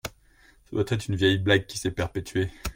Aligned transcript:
Ce 0.65 0.71
doit 0.75 0.83
être 0.87 1.05
une 1.09 1.15
vieille 1.15 1.37
blague 1.37 1.67
qui 1.67 1.77
s'est 1.77 1.91
perpétuée. 1.91 2.49